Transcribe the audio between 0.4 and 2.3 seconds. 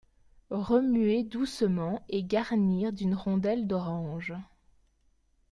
Remuer doucement et